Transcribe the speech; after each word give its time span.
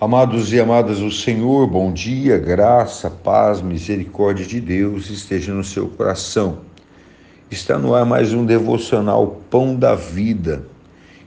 Amados 0.00 0.50
e 0.50 0.58
amadas 0.58 1.00
do 1.00 1.10
Senhor, 1.10 1.66
bom 1.66 1.92
dia, 1.92 2.38
graça, 2.38 3.10
paz, 3.10 3.60
misericórdia 3.60 4.46
de 4.46 4.58
Deus 4.58 5.10
esteja 5.10 5.52
no 5.52 5.62
seu 5.62 5.88
coração. 5.88 6.60
Está 7.50 7.76
no 7.76 7.94
ar 7.94 8.06
mais 8.06 8.32
um 8.32 8.46
devocional 8.46 9.42
Pão 9.50 9.76
da 9.76 9.94
Vida. 9.94 10.64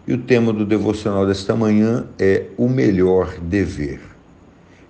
E 0.08 0.14
o 0.14 0.18
tema 0.18 0.52
do 0.52 0.66
devocional 0.66 1.24
desta 1.28 1.56
manhã 1.56 2.08
é 2.18 2.48
o 2.58 2.68
melhor 2.68 3.38
dever. 3.40 4.02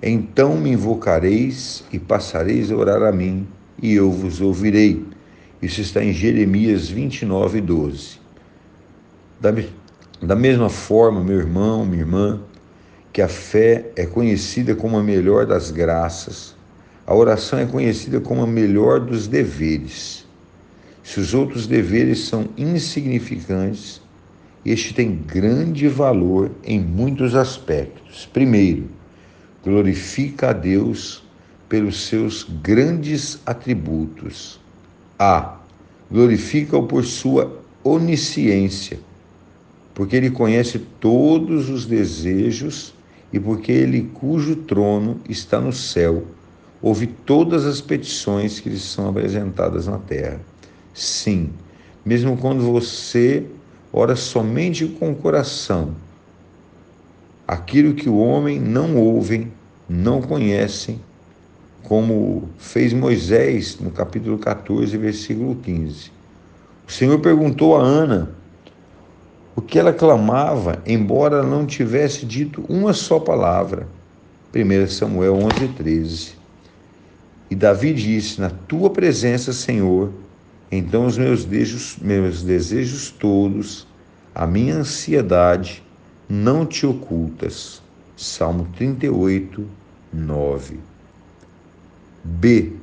Então 0.01 0.55
me 0.55 0.71
invocareis 0.71 1.83
e 1.91 1.99
passareis 1.99 2.71
a 2.71 2.77
orar 2.77 3.03
a 3.03 3.11
mim, 3.11 3.45
e 3.81 3.95
eu 3.95 4.09
vos 4.09 4.39
ouvirei. 4.39 5.05
Isso 5.61 5.81
está 5.81 6.01
em 6.01 6.13
Jeremias 6.13 6.87
29, 6.87 7.59
12. 7.59 8.17
Da, 9.41 9.53
da 10.21 10.37
mesma 10.37 10.69
forma, 10.69 11.21
meu 11.21 11.37
irmão, 11.37 11.85
minha 11.85 12.03
irmã, 12.03 12.39
que 13.13 13.21
a 13.21 13.27
fé 13.27 13.91
é 13.95 14.07
conhecida 14.07 14.73
como 14.75 14.97
a 14.97 15.03
melhor 15.03 15.45
das 15.45 15.69
graças, 15.69 16.55
a 17.05 17.13
oração 17.13 17.59
é 17.59 17.65
conhecida 17.65 18.19
como 18.19 18.41
a 18.41 18.47
melhor 18.47 18.99
dos 18.99 19.27
deveres. 19.27 20.25
Se 21.03 21.19
os 21.19 21.31
outros 21.35 21.67
deveres 21.67 22.25
são 22.25 22.49
insignificantes, 22.57 24.01
este 24.65 24.95
tem 24.95 25.15
grande 25.15 25.87
valor 25.87 26.49
em 26.63 26.79
muitos 26.79 27.35
aspectos. 27.35 28.27
Primeiro, 28.33 28.89
glorifica 29.63 30.49
a 30.49 30.53
Deus 30.53 31.23
pelos 31.69 32.07
seus 32.07 32.47
grandes 32.63 33.39
atributos. 33.45 34.59
A. 35.19 35.59
Glorifica-o 36.09 36.87
por 36.87 37.03
sua 37.03 37.61
onisciência, 37.83 38.99
porque 39.93 40.15
ele 40.15 40.31
conhece 40.31 40.79
todos 40.99 41.69
os 41.69 41.85
desejos 41.85 42.93
e 43.33 43.39
porque 43.39 43.71
ele 43.71 44.11
cujo 44.13 44.55
trono 44.55 45.19
está 45.27 45.59
no 45.59 45.73
céu, 45.73 46.23
ouve 46.79 47.07
todas 47.07 47.65
as 47.65 47.81
petições 47.81 48.59
que 48.59 48.69
lhe 48.69 48.79
são 48.79 49.09
apresentadas 49.09 49.87
na 49.87 49.97
terra. 49.97 50.39
Sim, 50.93 51.49
mesmo 52.05 52.37
quando 52.37 52.61
você 52.61 53.43
ora 53.91 54.15
somente 54.15 54.85
com 54.85 55.11
o 55.11 55.15
coração, 55.15 55.95
aquilo 57.47 57.95
que 57.95 58.07
o 58.07 58.17
homem 58.17 58.59
não 58.59 58.95
ouve, 58.95 59.51
não 59.89 60.21
conhece, 60.21 60.99
como 61.81 62.47
fez 62.59 62.93
Moisés 62.93 63.79
no 63.79 63.89
capítulo 63.89 64.37
14, 64.37 64.95
versículo 64.95 65.55
15. 65.55 66.11
O 66.87 66.91
Senhor 66.91 67.19
perguntou 67.19 67.75
a 67.75 67.81
Ana 67.81 68.42
o 69.55 69.61
que 69.61 69.77
ela 69.77 69.93
clamava, 69.93 70.81
embora 70.85 71.43
não 71.43 71.65
tivesse 71.65 72.25
dito 72.25 72.63
uma 72.67 72.91
só 72.91 73.19
palavra. 73.19 73.87
1 74.53 74.87
Samuel 74.87 75.35
11, 75.35 75.67
13. 75.75 76.35
E 77.51 77.55
Davi 77.55 77.93
disse: 77.93 78.41
Na 78.41 78.49
tua 78.49 78.89
presença, 78.89 79.53
Senhor, 79.53 80.11
então 80.71 81.05
os 81.05 81.17
meus 81.17 81.45
desejos, 81.45 81.97
meus 82.01 82.41
desejos 82.41 83.11
todos, 83.11 83.87
a 84.33 84.47
minha 84.47 84.75
ansiedade, 84.75 85.83
não 86.27 86.65
te 86.65 86.85
ocultas. 86.85 87.81
Salmo 88.15 88.67
38, 88.75 89.67
9. 90.11 90.79
B. 92.23 92.73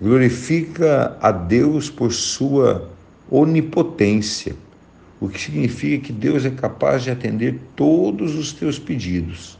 Glorifica 0.00 1.16
a 1.20 1.30
Deus 1.30 1.88
por 1.88 2.12
sua 2.12 2.88
onipotência 3.30 4.56
o 5.22 5.28
que 5.28 5.40
significa 5.40 6.06
que 6.06 6.12
Deus 6.12 6.44
é 6.44 6.50
capaz 6.50 7.04
de 7.04 7.10
atender 7.12 7.56
todos 7.76 8.34
os 8.34 8.52
teus 8.52 8.76
pedidos 8.76 9.56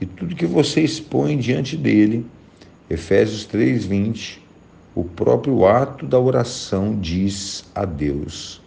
e 0.00 0.04
tudo 0.04 0.34
que 0.34 0.44
você 0.44 0.80
expõe 0.80 1.38
diante 1.38 1.76
dele. 1.76 2.26
Efésios 2.90 3.46
3:20. 3.46 4.42
O 4.96 5.04
próprio 5.04 5.64
ato 5.64 6.04
da 6.04 6.18
oração 6.18 6.98
diz 6.98 7.64
a 7.72 7.84
Deus. 7.84 8.60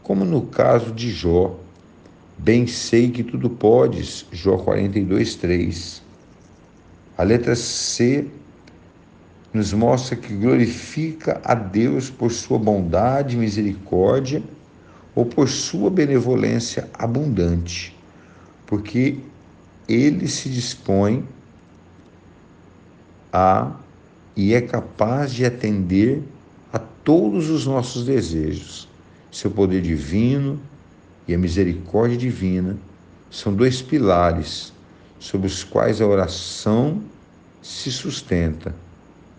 Como 0.00 0.24
no 0.24 0.42
caso 0.42 0.92
de 0.92 1.10
Jó, 1.10 1.58
bem 2.38 2.68
sei 2.68 3.10
que 3.10 3.24
tudo 3.24 3.50
podes, 3.50 4.24
Jó 4.30 4.58
42:3. 4.58 6.00
A 7.18 7.24
letra 7.24 7.56
C 7.56 8.26
nos 9.52 9.72
mostra 9.72 10.14
que 10.14 10.32
glorifica 10.34 11.40
a 11.44 11.52
Deus 11.52 12.08
por 12.08 12.30
sua 12.30 12.60
bondade 12.60 13.34
e 13.34 13.40
misericórdia 13.40 14.40
ou 15.14 15.26
por 15.26 15.48
sua 15.48 15.90
benevolência 15.90 16.88
abundante, 16.94 17.96
porque 18.66 19.18
ele 19.88 20.28
se 20.28 20.48
dispõe 20.48 21.26
a 23.32 23.72
e 24.36 24.54
é 24.54 24.60
capaz 24.60 25.32
de 25.32 25.44
atender 25.44 26.22
a 26.72 26.78
todos 26.78 27.50
os 27.50 27.66
nossos 27.66 28.04
desejos. 28.04 28.88
Seu 29.30 29.50
poder 29.50 29.82
divino 29.82 30.58
e 31.26 31.34
a 31.34 31.38
misericórdia 31.38 32.16
divina 32.16 32.76
são 33.30 33.54
dois 33.54 33.82
pilares 33.82 34.72
sobre 35.18 35.46
os 35.46 35.62
quais 35.62 36.00
a 36.00 36.06
oração 36.06 37.02
se 37.60 37.90
sustenta. 37.90 38.74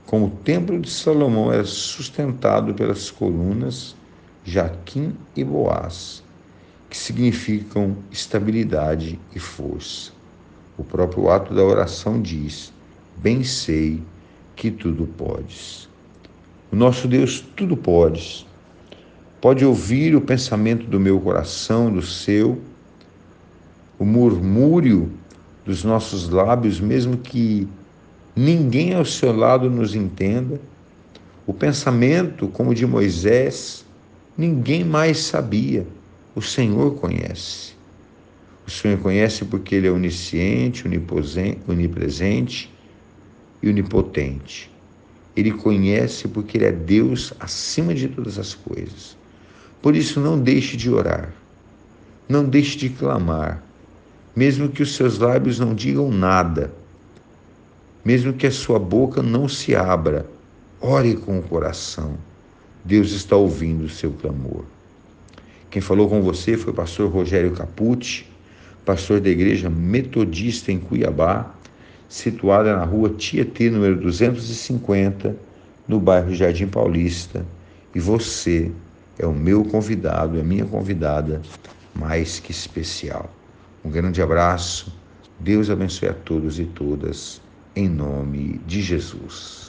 Como 0.05 0.27
o 0.27 0.29
templo 0.29 0.79
de 0.79 0.89
Salomão 0.89 1.51
era 1.51 1.65
sustentado 1.65 2.73
pelas 2.73 3.09
colunas 3.09 3.95
Jaquim 4.43 5.15
e 5.35 5.43
Boaz, 5.43 6.23
que 6.89 6.97
significam 6.97 7.97
estabilidade 8.11 9.19
e 9.35 9.39
força. 9.39 10.11
O 10.77 10.83
próprio 10.83 11.29
ato 11.29 11.53
da 11.53 11.63
oração 11.63 12.21
diz: 12.21 12.73
Bem 13.17 13.43
sei 13.43 14.01
que 14.55 14.71
tudo 14.71 15.05
podes. 15.05 15.87
O 16.71 16.75
nosso 16.75 17.07
Deus 17.07 17.41
tudo 17.55 17.77
podes. 17.77 18.45
Pode 19.39 19.65
ouvir 19.65 20.15
o 20.15 20.21
pensamento 20.21 20.85
do 20.85 20.99
meu 20.99 21.19
coração, 21.19 21.91
do 21.91 22.01
seu, 22.01 22.61
o 23.97 24.05
murmúrio 24.05 25.11
dos 25.65 25.83
nossos 25.83 26.29
lábios, 26.29 26.79
mesmo 26.79 27.17
que 27.17 27.67
ninguém 28.35 28.93
ao 28.95 29.05
seu 29.05 29.35
lado 29.35 29.69
nos 29.69 29.93
entenda, 29.95 30.59
o 31.45 31.53
pensamento, 31.53 32.47
como 32.47 32.73
de 32.73 32.85
Moisés, 32.85 33.85
Ninguém 34.41 34.83
mais 34.83 35.19
sabia. 35.19 35.85
O 36.33 36.41
Senhor 36.41 36.95
conhece. 36.95 37.73
O 38.65 38.71
Senhor 38.71 38.97
conhece 38.97 39.45
porque 39.45 39.75
Ele 39.75 39.85
é 39.85 39.91
onisciente, 39.91 40.83
onipresente 41.67 42.73
e 43.61 43.69
onipotente. 43.69 44.71
Ele 45.35 45.51
conhece 45.51 46.27
porque 46.27 46.57
Ele 46.57 46.65
é 46.65 46.71
Deus 46.71 47.31
acima 47.39 47.93
de 47.93 48.07
todas 48.07 48.39
as 48.39 48.55
coisas. 48.55 49.15
Por 49.79 49.95
isso, 49.95 50.19
não 50.19 50.39
deixe 50.39 50.75
de 50.75 50.89
orar. 50.89 51.31
Não 52.27 52.43
deixe 52.43 52.75
de 52.79 52.89
clamar. 52.89 53.63
Mesmo 54.35 54.69
que 54.69 54.81
os 54.81 54.95
seus 54.95 55.19
lábios 55.19 55.59
não 55.59 55.75
digam 55.75 56.09
nada. 56.09 56.73
Mesmo 58.03 58.33
que 58.33 58.47
a 58.47 58.51
sua 58.51 58.79
boca 58.79 59.21
não 59.21 59.47
se 59.47 59.75
abra. 59.75 60.25
Ore 60.81 61.15
com 61.15 61.37
o 61.37 61.43
coração 61.43 62.17
Deus 62.83 63.11
está 63.11 63.35
ouvindo 63.35 63.85
o 63.85 63.89
seu 63.89 64.11
clamor. 64.11 64.65
Quem 65.69 65.81
falou 65.81 66.09
com 66.09 66.21
você 66.21 66.57
foi 66.57 66.73
o 66.73 66.75
pastor 66.75 67.09
Rogério 67.09 67.51
Capucci, 67.51 68.25
pastor 68.83 69.19
da 69.19 69.29
igreja 69.29 69.69
metodista 69.69 70.71
em 70.71 70.79
Cuiabá, 70.79 71.53
situada 72.09 72.75
na 72.75 72.83
rua 72.83 73.09
Tietê, 73.09 73.69
número 73.69 73.95
250, 74.01 75.35
no 75.87 75.99
bairro 75.99 76.33
Jardim 76.33 76.67
Paulista. 76.67 77.45
E 77.95 77.99
você 77.99 78.71
é 79.17 79.25
o 79.25 79.33
meu 79.33 79.63
convidado, 79.63 80.37
é 80.37 80.41
a 80.41 80.43
minha 80.43 80.65
convidada 80.65 81.41
mais 81.93 82.39
que 82.39 82.51
especial. 82.51 83.29
Um 83.83 83.89
grande 83.89 84.21
abraço. 84.21 84.93
Deus 85.39 85.69
abençoe 85.69 86.09
a 86.09 86.13
todos 86.13 86.59
e 86.59 86.65
todas, 86.65 87.41
em 87.75 87.89
nome 87.89 88.59
de 88.65 88.81
Jesus. 88.81 89.59